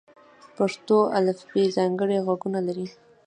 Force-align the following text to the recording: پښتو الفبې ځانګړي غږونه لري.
پښتو 0.57 0.97
الفبې 1.17 1.63
ځانګړي 1.77 2.17
غږونه 2.25 2.59
لري. 2.67 2.87